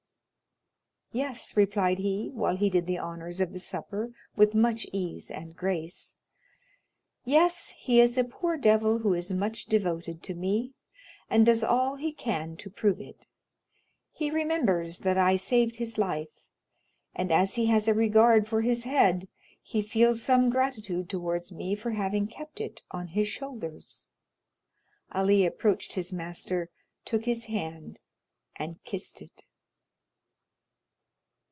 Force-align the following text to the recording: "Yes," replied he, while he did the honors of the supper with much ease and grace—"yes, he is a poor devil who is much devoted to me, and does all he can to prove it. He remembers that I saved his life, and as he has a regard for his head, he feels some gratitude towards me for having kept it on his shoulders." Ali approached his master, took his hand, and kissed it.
"Yes," 1.13 1.57
replied 1.57 1.97
he, 1.97 2.29
while 2.29 2.55
he 2.55 2.69
did 2.69 2.85
the 2.85 2.97
honors 2.97 3.41
of 3.41 3.51
the 3.51 3.59
supper 3.59 4.13
with 4.37 4.55
much 4.55 4.87
ease 4.93 5.29
and 5.29 5.53
grace—"yes, 5.53 6.15
he 7.77 7.99
is 7.99 8.17
a 8.17 8.23
poor 8.23 8.55
devil 8.55 8.99
who 8.99 9.13
is 9.13 9.33
much 9.33 9.65
devoted 9.65 10.23
to 10.23 10.33
me, 10.33 10.73
and 11.29 11.45
does 11.45 11.65
all 11.65 11.97
he 11.97 12.13
can 12.13 12.55
to 12.55 12.69
prove 12.69 13.01
it. 13.01 13.27
He 14.13 14.31
remembers 14.31 14.99
that 14.99 15.17
I 15.17 15.35
saved 15.35 15.75
his 15.75 15.97
life, 15.97 16.39
and 17.13 17.29
as 17.29 17.55
he 17.55 17.65
has 17.65 17.89
a 17.89 17.93
regard 17.93 18.47
for 18.47 18.61
his 18.61 18.85
head, 18.85 19.27
he 19.61 19.81
feels 19.81 20.21
some 20.23 20.49
gratitude 20.49 21.09
towards 21.09 21.51
me 21.51 21.75
for 21.75 21.91
having 21.91 22.25
kept 22.25 22.61
it 22.61 22.83
on 22.91 23.07
his 23.07 23.27
shoulders." 23.27 24.05
Ali 25.11 25.45
approached 25.45 25.95
his 25.95 26.13
master, 26.13 26.69
took 27.03 27.25
his 27.25 27.47
hand, 27.47 27.99
and 28.55 28.81
kissed 28.85 29.21
it. 29.21 29.43